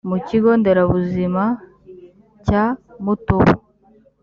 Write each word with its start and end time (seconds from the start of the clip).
mu 0.09 0.17
kigo 0.27 0.49
nderabuzima 0.59 1.43
cya 2.45 2.63
mutobo 3.03 3.53